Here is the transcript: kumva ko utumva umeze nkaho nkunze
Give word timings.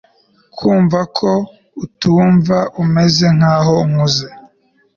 kumva 0.55 0.99
ko 1.17 1.31
utumva 1.85 2.57
umeze 2.83 3.25
nkaho 3.37 3.75
nkunze 3.89 4.27